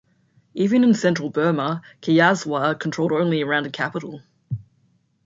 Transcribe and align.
Even 0.55 0.83
in 0.83 0.95
central 0.95 1.29
Burma, 1.29 1.83
Kyawswa 2.01 2.73
controlled 2.79 3.11
only 3.11 3.43
around 3.43 3.65
the 3.65 3.69
capital. 3.69 4.23